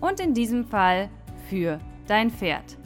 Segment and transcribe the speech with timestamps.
[0.00, 1.10] Und in diesem Fall
[1.48, 2.76] für dein Pferd.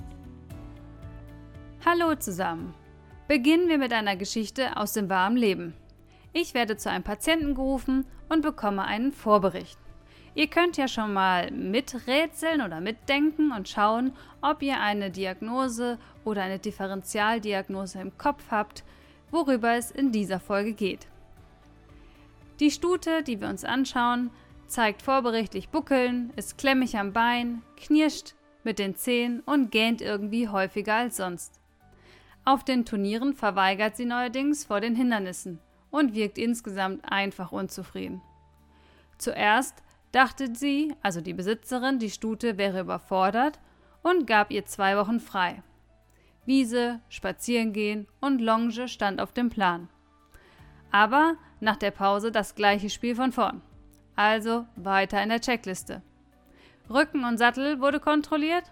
[1.84, 2.74] Hallo zusammen.
[3.28, 5.74] Beginnen wir mit einer Geschichte aus dem warmen Leben.
[6.32, 9.78] Ich werde zu einem Patienten gerufen und bekomme einen Vorbericht.
[10.34, 16.42] Ihr könnt ja schon mal miträtseln oder mitdenken und schauen, ob ihr eine Diagnose oder
[16.42, 18.84] eine Differentialdiagnose im Kopf habt,
[19.30, 21.06] worüber es in dieser Folge geht.
[22.60, 24.30] Die Stute, die wir uns anschauen,
[24.72, 30.94] zeigt vorberichtlich Buckeln, ist klemmig am Bein, knirscht mit den Zehen und gähnt irgendwie häufiger
[30.94, 31.60] als sonst.
[32.44, 35.60] Auf den Turnieren verweigert sie neuerdings vor den Hindernissen
[35.90, 38.22] und wirkt insgesamt einfach unzufrieden.
[39.18, 43.60] Zuerst dachte sie, also die Besitzerin, die Stute wäre überfordert
[44.02, 45.62] und gab ihr zwei Wochen frei.
[46.46, 49.88] Wiese, Spazierengehen und Longe stand auf dem Plan.
[50.90, 53.60] Aber nach der Pause das gleiche Spiel von vorn.
[54.16, 56.02] Also weiter in der Checkliste.
[56.90, 58.70] Rücken und Sattel wurde kontrolliert.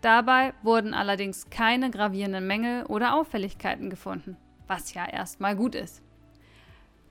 [0.00, 6.02] Dabei wurden allerdings keine gravierenden Mängel oder Auffälligkeiten gefunden, was ja erstmal gut ist.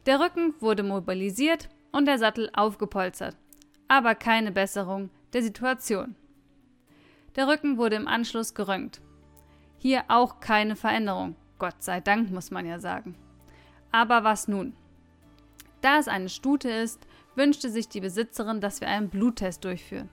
[0.06, 3.36] Der Rücken wurde mobilisiert und der Sattel aufgepolstert,
[3.88, 6.16] aber keine Besserung der Situation.
[7.36, 9.02] Der Rücken wurde im Anschluss gerönt.
[9.78, 13.16] Hier auch keine Veränderung, Gott sei Dank muss man ja sagen.
[13.92, 14.74] Aber was nun?
[15.82, 17.06] Da es eine Stute ist,
[17.36, 20.10] wünschte sich die Besitzerin, dass wir einen Bluttest durchführen.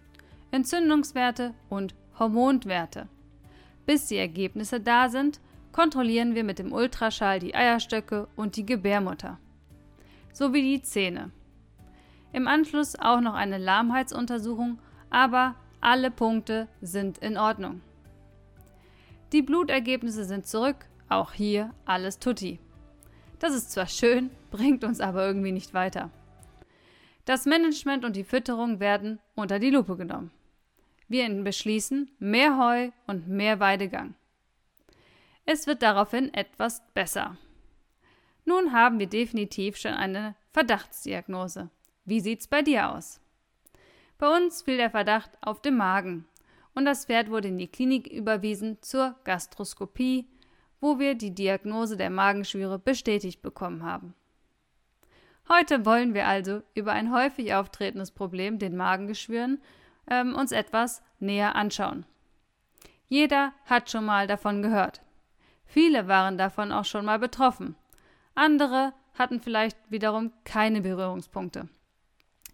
[0.50, 3.08] Entzündungswerte und Hormonwerte.
[3.86, 5.40] Bis die Ergebnisse da sind,
[5.72, 9.38] kontrollieren wir mit dem Ultraschall die Eierstöcke und die Gebärmutter.
[10.32, 11.30] Sowie die Zähne.
[12.32, 14.78] Im Anschluss auch noch eine Lahmheitsuntersuchung,
[15.10, 17.80] aber alle Punkte sind in Ordnung.
[19.32, 22.58] Die Blutergebnisse sind zurück, auch hier alles tutti.
[23.38, 26.10] Das ist zwar schön, bringt uns aber irgendwie nicht weiter.
[27.24, 30.32] Das Management und die Fütterung werden unter die Lupe genommen.
[31.08, 34.14] Wir beschließen mehr Heu und mehr Weidegang.
[35.44, 37.36] Es wird daraufhin etwas besser.
[38.44, 41.70] Nun haben wir definitiv schon eine Verdachtsdiagnose.
[42.04, 43.20] Wie sieht's bei dir aus?
[44.18, 46.26] Bei uns fiel der Verdacht auf dem Magen
[46.74, 50.28] und das Pferd wurde in die Klinik überwiesen zur Gastroskopie,
[50.80, 54.14] wo wir die Diagnose der Magenschwüre bestätigt bekommen haben.
[55.52, 59.60] Heute wollen wir also über ein häufig auftretendes Problem, den Magengeschwüren,
[60.08, 62.06] ähm, uns etwas näher anschauen.
[63.08, 65.02] Jeder hat schon mal davon gehört.
[65.66, 67.76] Viele waren davon auch schon mal betroffen.
[68.34, 71.68] Andere hatten vielleicht wiederum keine Berührungspunkte.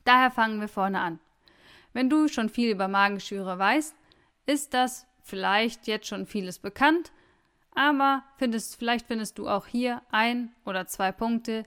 [0.04, 1.20] Daher fangen wir vorne an.
[1.92, 3.94] Wenn du schon viel über Magenschüre weißt,
[4.47, 7.12] ist das vielleicht jetzt schon vieles bekannt,
[7.76, 11.65] aber findest, vielleicht findest du auch hier ein oder zwei Punkte,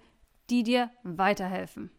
[0.51, 1.89] die dir weiterhelfen.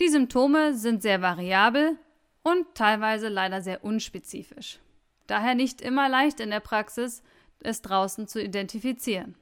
[0.00, 1.98] Die Symptome sind sehr variabel
[2.42, 4.78] und teilweise leider sehr unspezifisch.
[5.26, 7.22] Daher nicht immer leicht in der Praxis,
[7.60, 9.36] es draußen zu identifizieren.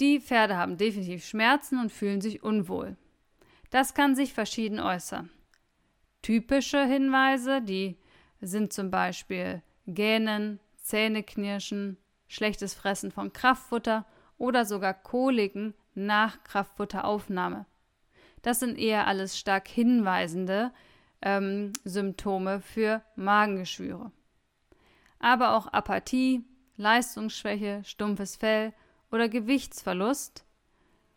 [0.00, 2.96] Die Pferde haben definitiv Schmerzen und fühlen sich unwohl.
[3.70, 5.30] Das kann sich verschieden äußern.
[6.22, 7.98] Typische Hinweise, die
[8.40, 11.96] sind zum Beispiel Gähnen, Zähneknirschen,
[12.28, 14.06] schlechtes Fressen von Kraftfutter
[14.38, 17.66] oder sogar Koliken nach Kraftfutteraufnahme.
[18.42, 20.72] Das sind eher alles stark hinweisende
[21.22, 24.10] ähm, Symptome für Magengeschwüre.
[25.20, 26.44] Aber auch Apathie,
[26.76, 28.72] Leistungsschwäche, stumpfes Fell
[29.10, 30.44] oder Gewichtsverlust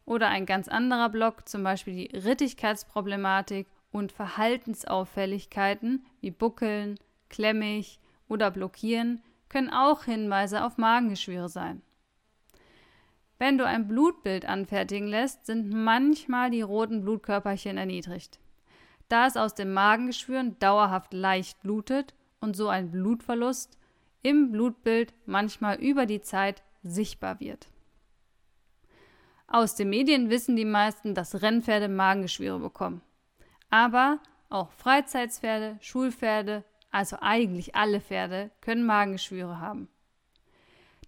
[0.05, 8.51] oder ein ganz anderer Block, zum Beispiel die Rittigkeitsproblematik und Verhaltensauffälligkeiten wie Buckeln, klemmig oder
[8.51, 11.81] blockieren, können auch Hinweise auf Magengeschwüre sein.
[13.45, 18.39] Wenn du ein Blutbild anfertigen lässt, sind manchmal die roten Blutkörperchen erniedrigt.
[19.07, 23.77] Da es aus dem Magengeschwüren dauerhaft leicht blutet und so ein Blutverlust
[24.23, 27.67] im Blutbild manchmal über die Zeit sichtbar wird.
[29.45, 33.03] Aus den Medien wissen die meisten, dass Rennpferde Magengeschwüre bekommen.
[33.69, 34.17] Aber
[34.49, 39.87] auch Freizeitspferde, Schulpferde, also eigentlich alle Pferde, können Magengeschwüre haben.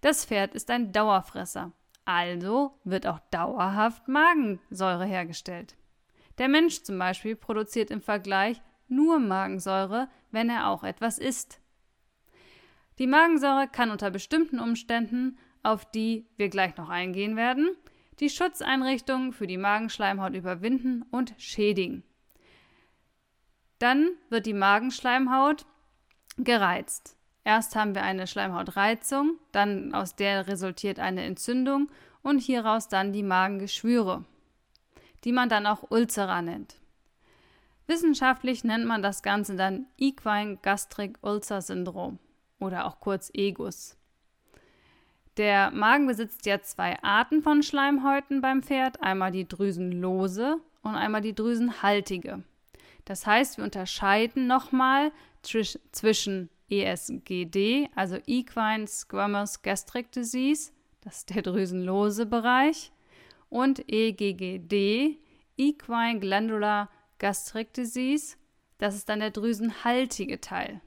[0.02, 1.72] Das Pferd ist ein Dauerfresser,
[2.08, 5.76] also wird auch dauerhaft Magensäure hergestellt.
[6.38, 11.60] Der Mensch zum Beispiel produziert im Vergleich nur Magensäure, wenn er auch etwas isst.
[12.98, 17.76] Die Magensäure kann unter bestimmten Umständen, auf die wir gleich noch eingehen werden,
[18.20, 22.04] die Schutzeinrichtungen für die Magenschleimhaut überwinden und schädigen.
[23.78, 25.66] Dann wird die Magenschleimhaut
[26.38, 27.17] gereizt.
[27.48, 31.88] Erst haben wir eine Schleimhautreizung, dann aus der resultiert eine Entzündung
[32.20, 34.26] und hieraus dann die Magengeschwüre,
[35.24, 36.74] die man dann auch Ulcera nennt.
[37.86, 42.18] Wissenschaftlich nennt man das Ganze dann Equine Gastric Ulcer Syndrom
[42.60, 43.96] oder auch kurz EGUS.
[45.38, 51.22] Der Magen besitzt ja zwei Arten von Schleimhäuten beim Pferd, einmal die drüsenlose und einmal
[51.22, 52.42] die drüsenhaltige.
[53.06, 61.42] Das heißt, wir unterscheiden nochmal zwischen ESGD, also Equine Squamous Gastric Disease, das ist der
[61.42, 62.92] drüsenlose Bereich,
[63.48, 65.18] und EGGD,
[65.56, 68.36] Equine Glandular Gastric Disease,
[68.78, 70.80] das ist dann der drüsenhaltige Teil.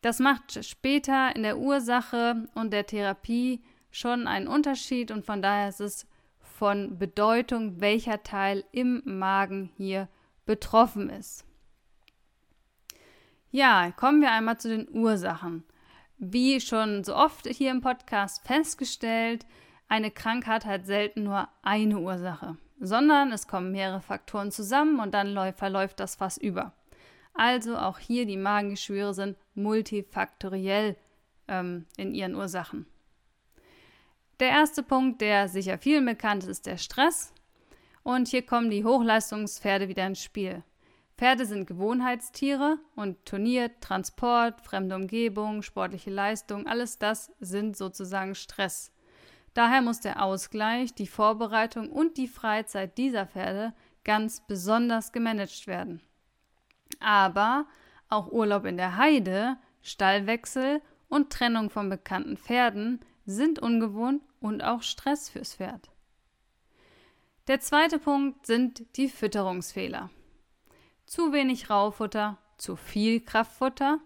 [0.00, 5.68] Das macht später in der Ursache und der Therapie schon einen Unterschied und von daher
[5.68, 6.06] ist es
[6.40, 10.08] von Bedeutung, welcher Teil im Magen hier
[10.44, 11.47] betroffen ist.
[13.50, 15.64] Ja, kommen wir einmal zu den Ursachen.
[16.18, 19.46] Wie schon so oft hier im Podcast festgestellt,
[19.88, 25.54] eine Krankheit hat selten nur eine Ursache, sondern es kommen mehrere Faktoren zusammen und dann
[25.54, 26.74] verläuft das Fass über.
[27.32, 30.96] Also auch hier die Magengeschwüre sind multifaktoriell
[31.46, 32.84] ähm, in ihren Ursachen.
[34.40, 37.32] Der erste Punkt, der sicher vielen bekannt ist, ist der Stress.
[38.02, 40.62] Und hier kommen die Hochleistungspferde wieder ins Spiel.
[41.18, 48.92] Pferde sind Gewohnheitstiere und Turnier, Transport, fremde Umgebung, sportliche Leistung, alles das sind sozusagen Stress.
[49.52, 53.74] Daher muss der Ausgleich, die Vorbereitung und die Freizeit dieser Pferde
[54.04, 56.00] ganz besonders gemanagt werden.
[57.00, 57.66] Aber
[58.08, 64.82] auch Urlaub in der Heide, Stallwechsel und Trennung von bekannten Pferden sind ungewohnt und auch
[64.82, 65.90] Stress fürs Pferd.
[67.48, 70.10] Der zweite Punkt sind die Fütterungsfehler.
[71.08, 73.98] Zu wenig Raufutter, zu viel Kraftfutter,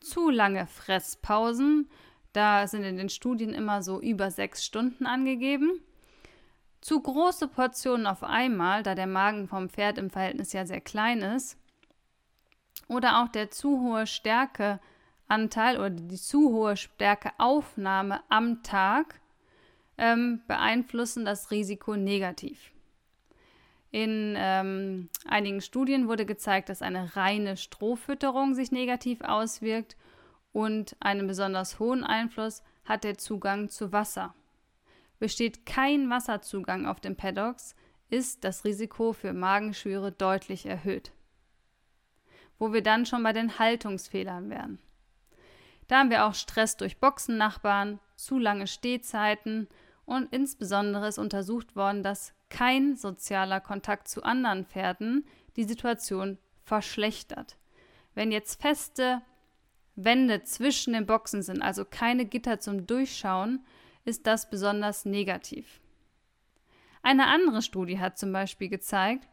[0.00, 1.88] zu lange Fresspausen,
[2.34, 5.80] da sind in den Studien immer so über sechs Stunden angegeben.
[6.82, 11.22] Zu große Portionen auf einmal, da der Magen vom Pferd im Verhältnis ja sehr klein
[11.22, 11.56] ist.
[12.86, 19.22] Oder auch der zu hohe Stärkeanteil oder die zu hohe Stärkeaufnahme am Tag
[19.96, 22.71] ähm, beeinflussen das Risiko negativ.
[23.92, 29.98] In ähm, einigen Studien wurde gezeigt, dass eine reine Strohfütterung sich negativ auswirkt
[30.52, 34.34] und einen besonders hohen Einfluss hat der Zugang zu Wasser.
[35.18, 37.76] Besteht kein Wasserzugang auf den Paddocks,
[38.08, 41.12] ist das Risiko für Magenschwüre deutlich erhöht.
[42.58, 44.78] Wo wir dann schon bei den Haltungsfehlern wären.
[45.88, 49.68] Da haben wir auch Stress durch Boxennachbarn, zu lange Stehzeiten
[50.06, 55.24] und insbesondere ist untersucht worden, dass kein sozialer Kontakt zu anderen Pferden
[55.56, 57.56] die Situation verschlechtert.
[58.14, 59.22] Wenn jetzt feste
[59.96, 63.64] Wände zwischen den Boxen sind, also keine Gitter zum Durchschauen,
[64.04, 65.80] ist das besonders negativ.
[67.02, 69.28] Eine andere Studie hat zum Beispiel gezeigt,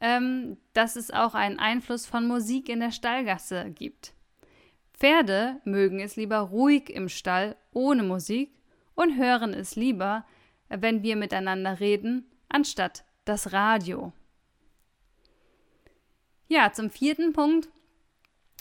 [0.00, 4.14] ähm, dass es auch einen Einfluss von Musik in der Stallgasse gibt.
[4.94, 8.54] Pferde mögen es lieber ruhig im Stall ohne Musik
[8.94, 10.24] und hören es lieber,
[10.70, 14.12] wenn wir miteinander reden anstatt das Radio.
[16.46, 17.68] Ja, zum vierten Punkt.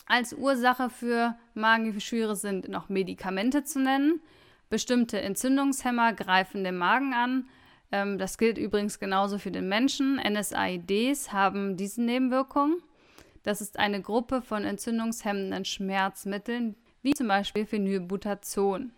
[0.08, 4.20] Als Ursache für Magengeschwüre sind noch Medikamente zu nennen.
[4.70, 7.48] Bestimmte Entzündungshemmer greifen den Magen an.
[7.92, 10.16] Ähm, das gilt übrigens genauso für den Menschen.
[10.16, 12.82] NSAIDs haben diese Nebenwirkungen.
[13.44, 18.92] Das ist eine Gruppe von entzündungshemmenden Schmerzmitteln, wie zum Beispiel Phenylbutazon.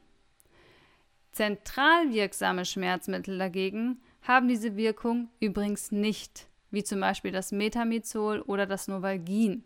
[1.33, 8.65] Zentral wirksame Schmerzmittel dagegen haben diese Wirkung übrigens nicht, wie zum Beispiel das Metamizol oder
[8.65, 9.63] das Novalgin.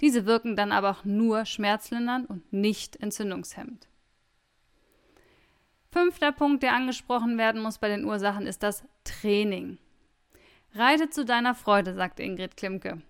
[0.00, 3.88] Diese wirken dann aber auch nur schmerzlindernd und nicht entzündungshemmend.
[5.92, 9.78] Fünfter Punkt, der angesprochen werden muss bei den Ursachen, ist das Training.
[10.72, 13.02] Reite zu deiner Freude, sagt Ingrid Klimke.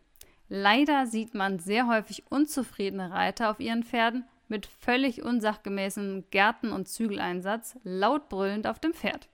[0.49, 6.89] Leider sieht man sehr häufig unzufriedene Reiter auf ihren Pferden mit völlig unsachgemäßem Gärten- und
[6.89, 9.29] Zügeleinsatz laut brüllend auf dem Pferd.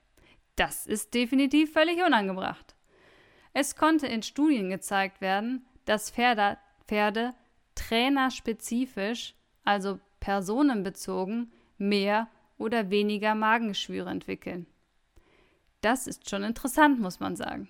[0.56, 2.74] Das ist definitiv völlig unangebracht.
[3.52, 7.34] Es konnte in Studien gezeigt werden, dass Pferde, Pferde
[7.74, 9.34] trainerspezifisch,
[9.64, 14.66] also personenbezogen, mehr oder weniger Magengeschwüre entwickeln.
[15.82, 17.68] Das ist schon interessant, muss man sagen.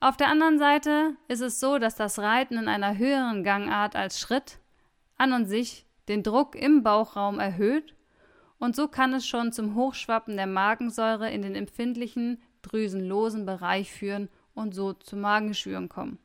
[0.00, 4.18] Auf der anderen Seite ist es so, dass das Reiten in einer höheren Gangart als
[4.18, 4.58] Schritt
[5.18, 7.94] an und sich den Druck im Bauchraum erhöht
[8.60, 14.28] und so kann es schon zum Hochschwappen der Magensäure in den empfindlichen, drüsenlosen Bereich führen
[14.54, 16.18] und so zu Magenschwüren kommen.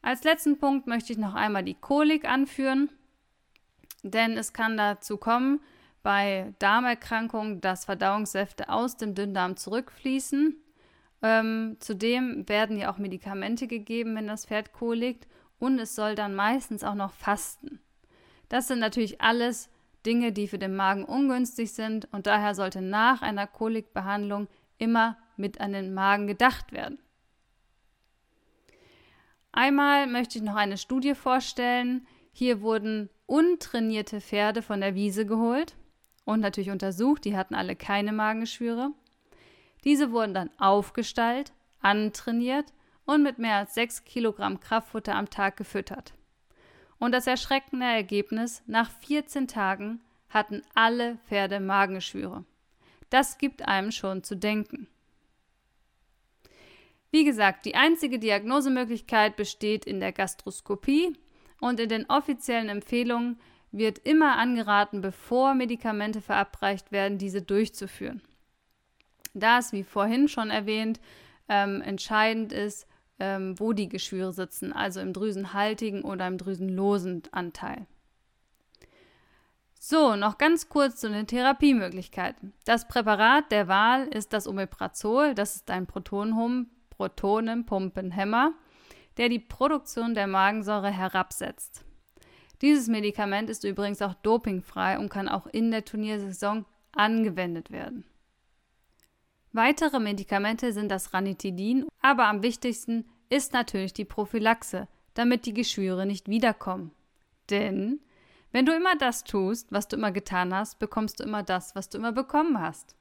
[0.00, 2.88] Als letzten Punkt möchte ich noch einmal die Kolik anführen,
[4.04, 5.60] denn es kann dazu kommen,
[6.04, 10.56] bei Darmerkrankungen, dass Verdauungssäfte aus dem Dünndarm zurückfließen.
[11.22, 16.34] Ähm, zudem werden ja auch Medikamente gegeben, wenn das Pferd kolikt und es soll dann
[16.34, 17.80] meistens auch noch fasten.
[18.48, 19.68] Das sind natürlich alles
[20.06, 25.60] Dinge, die für den Magen ungünstig sind und daher sollte nach einer Kolikbehandlung immer mit
[25.60, 26.98] an den Magen gedacht werden.
[29.52, 32.06] Einmal möchte ich noch eine Studie vorstellen.
[32.32, 35.76] Hier wurden untrainierte Pferde von der Wiese geholt
[36.24, 37.24] und natürlich untersucht.
[37.24, 38.92] Die hatten alle keine Magengeschwüre.
[39.84, 42.72] Diese wurden dann aufgestallt, antrainiert
[43.04, 46.14] und mit mehr als 6 Kilogramm Kraftfutter am Tag gefüttert.
[47.02, 52.44] Und das erschreckende Ergebnis, nach 14 Tagen hatten alle Pferde Magengeschwüre.
[53.10, 54.86] Das gibt einem schon zu denken.
[57.10, 61.18] Wie gesagt, die einzige Diagnosemöglichkeit besteht in der Gastroskopie
[61.60, 63.40] und in den offiziellen Empfehlungen
[63.72, 68.22] wird immer angeraten, bevor Medikamente verabreicht werden, diese durchzuführen.
[69.34, 71.00] Da es, wie vorhin schon erwähnt,
[71.48, 72.86] ähm, entscheidend ist,
[73.22, 77.86] ähm, wo die Geschwüre sitzen, also im drüsenhaltigen oder im drüsenlosen Anteil.
[79.78, 82.52] So, noch ganz kurz zu den Therapiemöglichkeiten.
[82.64, 88.54] Das Präparat der Wahl ist das Omeprazol, das ist ein Protonenpumpenhemmer,
[89.18, 91.84] der die Produktion der Magensäure herabsetzt.
[92.60, 98.04] Dieses Medikament ist übrigens auch dopingfrei und kann auch in der Turniersaison angewendet werden.
[99.52, 106.04] Weitere Medikamente sind das Ranitidin, aber am wichtigsten ist natürlich die Prophylaxe, damit die Geschwüre
[106.04, 106.92] nicht wiederkommen.
[107.48, 108.00] Denn
[108.50, 111.88] wenn du immer das tust, was du immer getan hast, bekommst du immer das, was
[111.88, 112.94] du immer bekommen hast.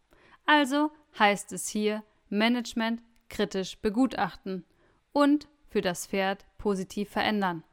[0.46, 4.64] Also heißt es hier Management kritisch begutachten
[5.12, 7.64] und für das Pferd positiv verändern.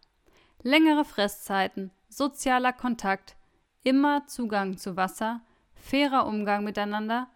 [0.62, 3.36] Längere Fresszeiten, sozialer Kontakt,
[3.84, 5.42] immer Zugang zu Wasser,
[5.76, 7.28] fairer Umgang miteinander,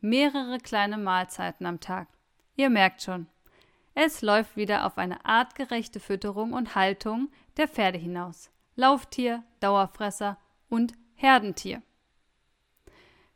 [0.00, 2.08] mehrere kleine Mahlzeiten am Tag.
[2.56, 3.26] Ihr merkt schon,
[3.94, 8.50] es läuft wieder auf eine artgerechte Fütterung und Haltung der Pferde hinaus.
[8.76, 11.82] Lauftier, Dauerfresser und Herdentier.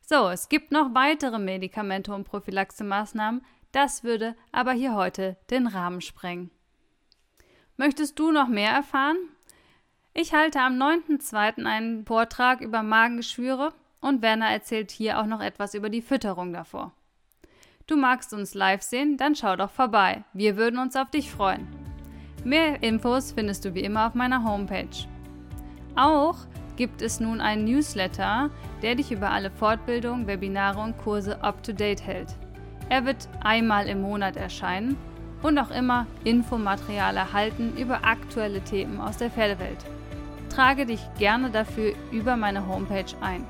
[0.00, 6.00] So, es gibt noch weitere Medikamente und Prophylaxemaßnahmen, das würde aber hier heute den Rahmen
[6.00, 6.50] sprengen.
[7.76, 9.16] Möchtest du noch mehr erfahren?
[10.12, 11.64] Ich halte am 9.2.
[11.64, 16.92] einen Vortrag über Magengeschwüre und Werner erzählt hier auch noch etwas über die Fütterung davor.
[17.86, 19.18] Du magst uns live sehen?
[19.18, 20.24] Dann schau doch vorbei.
[20.32, 21.68] Wir würden uns auf dich freuen.
[22.42, 25.06] Mehr Infos findest du wie immer auf meiner Homepage.
[25.94, 26.36] Auch
[26.76, 28.48] gibt es nun einen Newsletter,
[28.80, 32.34] der dich über alle Fortbildungen, Webinare und Kurse up-to-date hält.
[32.88, 34.96] Er wird einmal im Monat erscheinen
[35.42, 39.84] und auch immer Infomaterial erhalten über aktuelle Themen aus der Pferdewelt.
[40.48, 43.46] Trage dich gerne dafür über meine Homepage ein.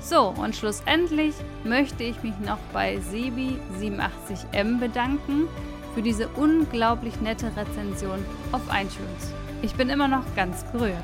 [0.00, 1.34] So, und schlussendlich
[1.64, 5.48] möchte ich mich noch bei Sebi87M bedanken
[5.94, 9.32] für diese unglaublich nette Rezension auf iTunes.
[9.62, 10.94] Ich bin immer noch ganz gerührt.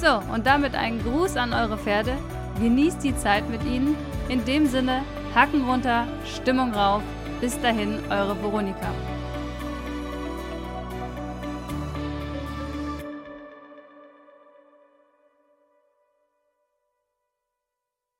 [0.00, 2.16] So, und damit ein Gruß an eure Pferde.
[2.60, 3.96] Genießt die Zeit mit ihnen.
[4.28, 5.02] In dem Sinne,
[5.34, 7.02] Hacken runter, Stimmung rauf.
[7.40, 8.92] Bis dahin, eure Veronika.